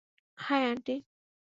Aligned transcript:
হায়, 0.37 0.65
aunty. 0.69 0.95